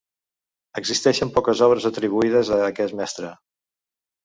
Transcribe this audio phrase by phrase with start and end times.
[0.81, 3.33] Existeixen poques obres atribuïdes a aquest mestre.